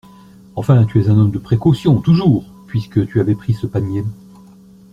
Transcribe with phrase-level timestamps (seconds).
[0.55, 2.43] Enfin, tu es un homme de précaution, toujours…
[2.65, 4.03] puisque tu avais pris ce panier.